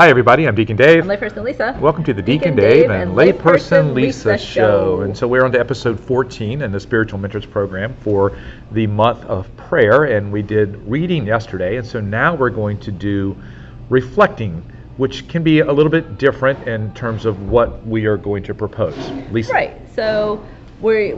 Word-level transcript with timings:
Hi, 0.00 0.08
everybody. 0.08 0.48
I'm 0.48 0.54
Deacon 0.54 0.78
Dave. 0.78 1.02
I'm 1.02 1.10
layperson 1.10 1.44
Lisa. 1.44 1.76
Welcome 1.78 2.04
to 2.04 2.14
the 2.14 2.22
Deacon, 2.22 2.56
Deacon 2.56 2.70
Dave, 2.70 2.88
Dave 2.88 2.90
and 2.90 3.10
Layperson 3.10 3.92
Layperson 3.92 3.94
Lisa, 3.94 4.30
Lisa 4.30 4.38
show. 4.38 4.46
show. 4.46 5.00
And 5.02 5.14
so 5.14 5.28
we're 5.28 5.44
on 5.44 5.52
to 5.52 5.60
episode 5.60 6.00
14 6.00 6.62
in 6.62 6.72
the 6.72 6.80
Spiritual 6.80 7.18
Mentors 7.18 7.44
program 7.44 7.94
for 8.00 8.34
the 8.72 8.86
month 8.86 9.22
of 9.26 9.54
prayer. 9.58 10.04
And 10.04 10.32
we 10.32 10.40
did 10.40 10.76
reading 10.88 11.26
yesterday. 11.26 11.76
And 11.76 11.86
so 11.86 12.00
now 12.00 12.34
we're 12.34 12.48
going 12.48 12.80
to 12.80 12.90
do 12.90 13.36
reflecting, 13.90 14.62
which 14.96 15.28
can 15.28 15.42
be 15.42 15.60
a 15.60 15.70
little 15.70 15.92
bit 15.92 16.16
different 16.16 16.66
in 16.66 16.94
terms 16.94 17.26
of 17.26 17.50
what 17.50 17.86
we 17.86 18.06
are 18.06 18.16
going 18.16 18.42
to 18.44 18.54
propose. 18.54 18.96
Lisa. 19.30 19.52
Right. 19.52 19.76
So 19.94 20.42
we 20.80 21.16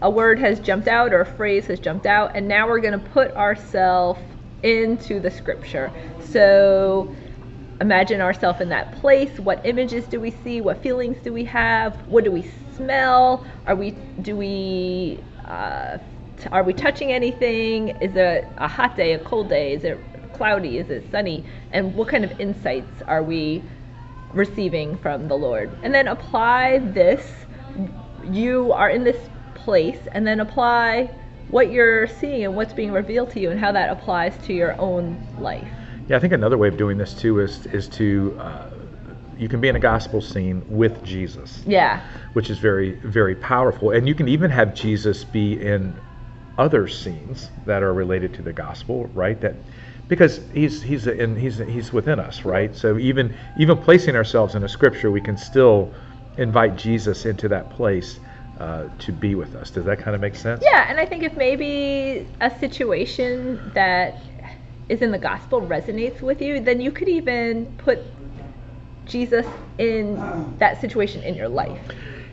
a 0.00 0.08
word 0.08 0.38
has 0.38 0.60
jumped 0.60 0.86
out 0.86 1.12
or 1.12 1.22
a 1.22 1.26
phrase 1.26 1.66
has 1.66 1.80
jumped 1.80 2.06
out, 2.06 2.36
and 2.36 2.46
now 2.46 2.68
we're 2.68 2.78
going 2.78 3.00
to 3.00 3.10
put 3.10 3.32
ourselves 3.32 4.20
into 4.62 5.18
the 5.18 5.30
scripture. 5.30 5.90
So 6.20 7.12
imagine 7.82 8.20
ourselves 8.20 8.60
in 8.60 8.68
that 8.68 8.92
place. 8.92 9.38
What 9.40 9.66
images 9.66 10.06
do 10.06 10.20
we 10.20 10.30
see? 10.30 10.60
What 10.60 10.80
feelings 10.82 11.18
do 11.22 11.32
we 11.32 11.44
have? 11.44 11.96
What 12.06 12.22
do 12.24 12.30
we 12.30 12.48
smell? 12.76 13.44
Are 13.66 13.74
we 13.74 13.90
do 14.22 14.36
we 14.36 15.18
uh, 15.44 15.98
t- 16.38 16.48
are 16.52 16.62
we 16.62 16.72
touching 16.72 17.12
anything? 17.12 17.88
Is 18.00 18.14
it 18.14 18.46
a 18.56 18.68
hot 18.68 18.96
day, 18.96 19.12
a 19.14 19.18
cold 19.18 19.48
day? 19.48 19.72
Is 19.72 19.82
it 19.82 19.98
cloudy? 20.32 20.78
Is 20.78 20.90
it 20.90 21.10
sunny? 21.10 21.44
And 21.72 21.94
what 21.96 22.08
kind 22.08 22.24
of 22.24 22.40
insights 22.40 23.02
are 23.08 23.22
we 23.22 23.62
receiving 24.32 24.96
from 24.98 25.26
the 25.26 25.36
Lord? 25.36 25.76
And 25.82 25.92
then 25.92 26.06
apply 26.06 26.78
this. 26.78 27.28
You 28.30 28.72
are 28.72 28.90
in 28.90 29.02
this 29.02 29.28
place, 29.56 29.98
and 30.12 30.24
then 30.24 30.38
apply 30.38 31.10
what 31.48 31.72
you're 31.72 32.06
seeing 32.06 32.44
and 32.44 32.54
what's 32.54 32.72
being 32.72 32.92
revealed 32.92 33.30
to 33.32 33.40
you, 33.40 33.50
and 33.50 33.58
how 33.58 33.72
that 33.72 33.90
applies 33.90 34.38
to 34.46 34.52
your 34.52 34.80
own 34.80 35.20
life. 35.38 35.68
Yeah, 36.08 36.16
I 36.16 36.20
think 36.20 36.32
another 36.32 36.58
way 36.58 36.68
of 36.68 36.76
doing 36.76 36.98
this 36.98 37.14
too 37.14 37.40
is 37.40 37.66
is 37.66 37.88
to 37.90 38.36
uh, 38.38 38.70
you 39.36 39.48
can 39.48 39.60
be 39.60 39.68
in 39.68 39.76
a 39.76 39.80
gospel 39.80 40.20
scene 40.20 40.62
with 40.68 41.02
Jesus. 41.02 41.62
Yeah. 41.66 42.00
which 42.32 42.50
is 42.50 42.58
very 42.58 42.92
very 43.04 43.34
powerful. 43.36 43.90
And 43.90 44.06
you 44.08 44.14
can 44.14 44.28
even 44.28 44.50
have 44.50 44.74
jesus 44.74 45.24
be 45.24 45.60
in 45.60 46.00
other 46.58 46.86
scenes 46.86 47.50
that 47.64 47.82
are 47.82 47.94
related 47.94 48.34
to 48.34 48.42
the 48.42 48.52
gospel 48.52 49.06
right? 49.14 49.40
That 49.40 49.56
because 50.08 50.40
he's 50.52 50.82
he's 50.82 51.06
in 51.06 51.36
he's 51.36 51.58
he's 51.58 51.92
within 51.92 52.18
us 52.20 52.44
right? 52.44 52.74
So 52.76 52.98
even 52.98 53.34
even 53.56 53.78
placing 53.78 54.16
ourselves 54.16 54.54
in 54.54 54.62
a 54.64 54.68
scripture 54.68 55.10
we 55.10 55.20
can 55.20 55.36
still 55.36 55.94
invite 56.36 56.76
jesus 56.76 57.26
into 57.26 57.48
that 57.48 57.70
place 57.70 58.20
uh, 58.58 58.84
to 58.98 59.12
be 59.12 59.34
with 59.34 59.54
us. 59.54 59.70
Does 59.70 59.84
that 59.86 59.98
kind 59.98 60.14
of 60.14 60.20
make 60.20 60.36
sense? 60.36 60.62
Yeah, 60.72 60.86
and 60.88 61.00
I 61.00 61.06
think 61.06 61.22
if 61.22 61.36
maybe 61.36 62.28
a 62.40 62.50
situation 62.58 63.72
that 63.74 64.18
is 64.88 65.02
in 65.02 65.10
the 65.10 65.18
gospel 65.18 65.60
resonates 65.60 66.20
with 66.20 66.40
you, 66.42 66.60
then 66.60 66.80
you 66.80 66.90
could 66.90 67.08
even 67.08 67.66
put 67.78 68.00
Jesus 69.06 69.46
in 69.78 70.16
that 70.58 70.80
situation 70.80 71.22
in 71.22 71.34
your 71.34 71.48
life. 71.48 71.80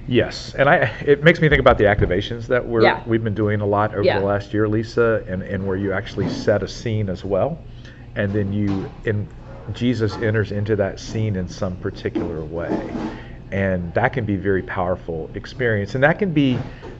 Yes, 0.08 0.56
and 0.56 0.67
I 0.67 0.91
it 1.06 1.23
makes 1.23 1.39
me 1.39 1.50
think 1.50 1.59
about 1.59 1.78
the 1.78 1.83
activations 1.83 2.47
that 2.47 2.66
we're 2.67 2.81
Yeah. 2.83 3.03
we've 3.06 3.23
been 3.23 3.36
doing 3.36 3.61
a 3.61 3.66
lot 3.66 3.94
over 3.94 4.03
Yeah. 4.03 4.19
the 4.19 4.25
last 4.25 4.53
year, 4.53 4.67
Lisa, 4.67 5.23
and 5.28 5.44
and 5.44 5.66
where 5.67 5.78
you 5.78 5.94
actually 5.94 6.28
set 6.30 6.64
a 6.64 6.67
scene 6.67 7.09
as 7.09 7.23
well, 7.23 7.59
and 8.16 8.33
then 8.33 8.52
you 8.52 8.89
in 9.06 9.28
Jesus 9.73 10.17
enters 10.17 10.52
into 10.52 10.75
that 10.78 11.00
scene 11.00 11.36
in 11.36 11.47
some 11.47 11.75
particular 11.78 12.44
way, 12.44 12.91
and 13.52 13.94
that 13.94 14.13
can 14.13 14.25
be 14.25 14.36
very 14.36 14.63
powerful 14.63 15.30
experience, 15.36 15.94
and 15.94 16.03
that 16.03 16.17
can 16.17 16.34
be 16.34 16.58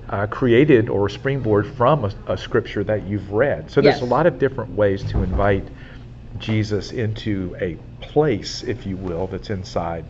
uh, 0.10 0.28
created 0.28 0.90
or 0.90 1.08
springboard 1.10 1.68
from 1.68 2.06
a, 2.06 2.12
a 2.28 2.38
scripture 2.38 2.84
that 2.84 3.08
you've 3.08 3.32
read. 3.32 3.70
So 3.70 3.82
there's 3.82 3.96
Yes. 3.96 4.02
a 4.02 4.06
lot 4.06 4.26
of 4.26 4.40
different 4.40 4.72
ways 4.72 5.04
to 5.06 5.24
invite 5.24 5.68
Jesus 6.40 6.92
into 6.92 7.56
a 7.60 7.76
place, 8.02 8.64
if 8.64 8.86
you 8.86 8.98
will, 8.98 9.28
that's 9.28 9.50
inside 9.50 10.06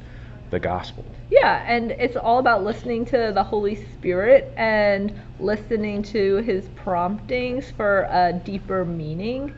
the 0.52 0.60
gospel. 0.60 1.06
Yeah, 1.30 1.64
and 1.68 1.92
it's 1.92 2.18
all 2.18 2.40
about 2.40 2.64
listening 2.64 3.06
to 3.06 3.32
the 3.34 3.44
Holy 3.44 3.76
Spirit 3.76 4.54
and 4.58 5.14
listening 5.40 6.02
to 6.04 6.38
his 6.38 6.68
promptings 6.70 7.70
for 7.72 8.08
a 8.10 8.34
deeper 8.34 8.84
meaning. 8.84 9.54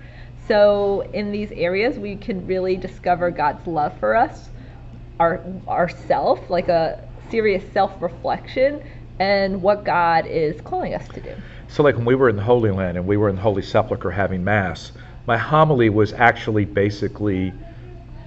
So 0.47 1.01
in 1.13 1.31
these 1.31 1.51
areas 1.51 1.97
we 1.97 2.15
can 2.15 2.45
really 2.45 2.75
discover 2.75 3.31
God's 3.31 3.65
love 3.67 3.97
for 3.99 4.15
us, 4.15 4.49
our 5.19 5.45
ourself, 5.67 6.49
like 6.49 6.67
a 6.67 7.07
serious 7.29 7.63
self-reflection 7.71 8.81
and 9.21 9.61
what 9.61 9.83
God 9.83 10.25
is 10.25 10.59
calling 10.61 10.95
us 10.95 11.07
to 11.09 11.21
do. 11.21 11.35
So, 11.67 11.83
like 11.83 11.95
when 11.95 12.05
we 12.05 12.15
were 12.15 12.27
in 12.27 12.35
the 12.35 12.41
Holy 12.41 12.71
Land 12.71 12.97
and 12.97 13.05
we 13.05 13.17
were 13.17 13.29
in 13.29 13.35
the 13.35 13.41
Holy 13.41 13.61
Sepulchre 13.61 14.09
having 14.09 14.43
Mass, 14.43 14.93
my 15.27 15.37
homily 15.37 15.89
was 15.89 16.11
actually 16.13 16.65
basically 16.65 17.53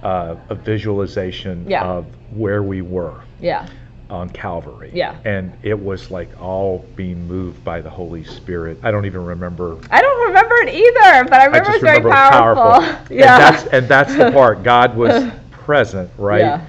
uh, 0.03 0.35
a 0.49 0.55
visualization 0.55 1.65
Yeah. 1.69 1.83
of 1.83 2.05
where 2.31 2.63
we 2.63 2.81
were 2.81 3.15
Yeah. 3.41 3.67
on 4.09 4.29
Calvary. 4.29 4.91
Yeah. 4.93 5.15
And 5.25 5.51
it 5.63 5.77
was 5.77 6.11
like 6.11 6.29
all 6.41 6.85
being 6.95 7.27
moved 7.27 7.61
by 7.65 7.81
the 7.81 7.89
Holy 7.89 8.23
Spirit. 8.23 8.77
I 8.81 8.89
don't 8.91 9.05
even 9.05 9.25
remember. 9.25 9.77
I 9.91 10.01
don't 10.01 10.27
remember 10.27 10.55
it 10.63 10.69
either, 10.73 11.25
but 11.25 11.41
I 11.41 11.45
remember 11.45 11.71
I 11.71 11.73
it's 11.73 11.83
very 11.83 11.97
remember 11.97 12.09
it 12.09 12.11
was 12.11 12.29
powerful. 12.29 13.15
yeah. 13.15 13.35
And 13.35 13.43
that's, 13.43 13.63
and 13.73 13.87
that's 13.89 14.15
the 14.15 14.31
part. 14.31 14.63
God 14.63 14.95
was 14.95 15.29
present, 15.51 16.09
right? 16.17 16.39
Yeah. 16.41 16.65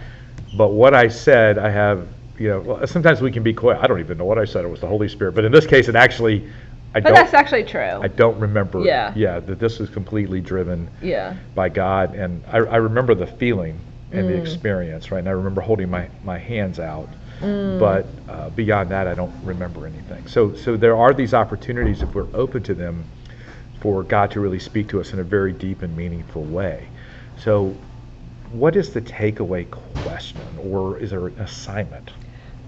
But 0.57 0.69
what 0.73 0.95
I 0.95 1.07
said, 1.09 1.59
I 1.59 1.71
have, 1.71 2.09
you 2.39 2.49
know, 2.49 2.61
well, 2.61 2.87
sometimes 2.87 3.21
we 3.21 3.31
can 3.31 3.43
be 3.43 3.53
quiet. 3.55 3.81
I 3.83 3.87
don't 3.87 4.01
even 4.01 4.19
know 4.19 4.25
what 4.25 4.39
I 4.39 4.45
said. 4.45 4.65
It 4.65 4.69
was 4.69 4.81
the 4.81 4.87
Holy 4.87 5.09
Spirit. 5.09 5.35
But 5.35 5.45
in 5.45 5.53
this 5.53 5.67
case, 5.67 5.89
it 5.89 5.97
actually, 5.97 6.49
I 6.95 7.01
but 7.01 7.05
don't. 7.05 7.15
that's 7.15 7.35
actually 7.35 7.65
true. 7.65 7.81
I 7.83 8.09
don't 8.09 8.39
remember. 8.39 8.81
Yeah. 8.83 9.13
Yeah, 9.17 9.41
that 9.41 9.59
this 9.59 9.79
was 9.79 9.89
completely 9.91 10.41
driven 10.41 10.89
yeah. 11.03 11.37
by 11.55 11.69
God, 11.69 12.15
and 12.15 12.43
I, 12.51 12.59
I 12.59 12.77
remember 12.77 13.15
the 13.15 13.27
feeling 13.27 13.79
and 14.13 14.29
the 14.29 14.35
Mm. 14.35 14.41
experience, 14.41 15.11
right? 15.11 15.19
And 15.19 15.29
I 15.29 15.33
remember 15.33 15.61
holding 15.61 15.91
my, 15.91 16.09
my 16.25 16.39
hands 16.39 16.79
out, 16.79 17.09
Mm. 17.41 17.79
but 17.79 18.07
uh, 18.31 18.49
beyond 18.51 18.91
that, 18.91 19.07
I 19.09 19.15
don't 19.15 19.35
remember 19.45 19.87
anything. 19.87 20.27
So 20.27 20.55
so 20.55 20.75
there 20.77 20.97
are 20.97 21.13
these 21.13 21.35
opportunities 21.35 22.01
if 22.01 22.15
we're 22.15 22.29
open 22.33 22.63
to 22.63 22.73
them, 22.75 23.05
for 23.81 24.03
God 24.03 24.31
to 24.31 24.41
really 24.41 24.59
speak 24.59 24.89
to 24.89 25.01
us 25.01 25.13
in 25.13 25.19
a 25.19 25.23
very 25.25 25.53
deep 25.53 25.83
and 25.83 25.95
meaningful 25.95 26.45
way. 26.45 26.89
So, 27.39 27.77
what 28.53 28.75
is 28.75 28.93
the 28.95 29.03
takeaway 29.03 29.71
question, 30.03 30.41
or 30.71 30.99
is 30.99 31.11
there 31.11 31.27
an 31.27 31.39
assignment? 31.41 32.11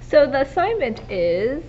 So 0.08 0.26
the 0.26 0.40
assignment 0.40 1.00
is 1.10 1.62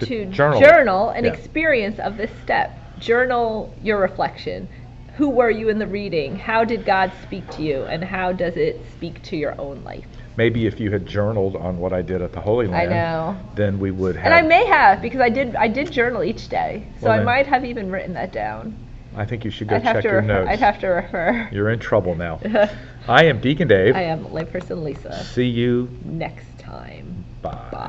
To 0.00 0.06
to, 0.06 0.24
journal 0.26 0.60
journal, 0.60 1.10
an 1.10 1.24
Yeah. 1.24 1.30
experience 1.30 2.00
of 2.00 2.16
this 2.16 2.30
step. 2.42 2.76
Journal 2.98 3.72
your 3.82 3.98
reflection. 4.00 4.68
Who 5.16 5.28
were 5.30 5.50
you 5.50 5.68
in 5.68 5.78
the 5.78 5.86
reading? 5.86 6.34
How 6.34 6.64
did 6.64 6.84
God 6.84 7.12
speak 7.22 7.48
to 7.50 7.62
you? 7.62 7.84
And 7.84 8.02
how 8.02 8.32
does 8.32 8.56
it 8.56 8.84
speak 8.90 9.22
to 9.22 9.36
your 9.36 9.54
own 9.60 9.84
life? 9.84 10.06
Maybe 10.36 10.66
if 10.66 10.80
you 10.80 10.90
had 10.90 11.06
journaled 11.06 11.54
on 11.54 11.78
what 11.78 11.92
I 11.92 12.02
did 12.02 12.20
at 12.20 12.32
the 12.32 12.40
Holy 12.40 12.66
Land, 12.66 12.90
I 12.90 12.92
know. 12.92 13.36
then 13.54 13.78
we 13.78 13.92
would 13.92 14.16
have. 14.16 14.24
And 14.26 14.34
I 14.34 14.42
may 14.42 14.66
have 14.66 15.00
because 15.00 15.20
I 15.20 15.28
did 15.28 15.54
I 15.54 15.68
did 15.68 15.92
journal 15.92 16.24
each 16.24 16.48
day. 16.48 16.82
So 17.00 17.06
Well, 17.08 17.20
I 17.20 17.22
might 17.22 17.46
have 17.46 17.64
even 17.64 17.92
written 17.92 18.14
that 18.14 18.32
down. 18.32 18.76
I 19.16 19.24
think 19.24 19.44
you 19.44 19.50
should 19.50 19.68
go 19.68 19.76
I'd 19.76 19.82
have 19.82 19.96
check 19.96 20.02
to 20.02 20.08
your 20.08 20.20
refer, 20.20 20.26
notes. 20.34 20.50
I'd 20.50 20.58
have 20.60 20.80
to 20.80 20.86
refer. 20.88 21.48
You're 21.52 21.70
in 21.70 21.78
trouble 21.78 22.14
now. 22.14 22.40
I 23.08 23.24
am 23.24 23.40
Deacon 23.40 23.68
Dave. 23.68 23.94
I 23.94 24.02
am 24.02 24.24
layperson 24.26 24.82
Lisa. 24.82 25.22
See 25.24 25.46
you. 25.46 25.88
Next 26.04 26.58
time. 26.58 27.24
Bye. 27.42 27.52
Bye. 27.52 27.68